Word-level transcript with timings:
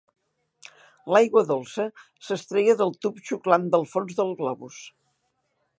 L'aigua 1.15 1.43
dolça 1.51 1.85
s'extreia 2.29 2.77
del 2.81 2.95
tub 3.07 3.21
xuclant 3.29 3.69
del 3.77 3.87
fons 3.95 4.21
del 4.23 4.37
globus. 4.41 4.81